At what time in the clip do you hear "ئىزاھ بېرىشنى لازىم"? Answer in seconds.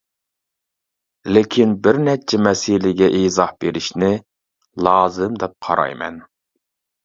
3.19-5.41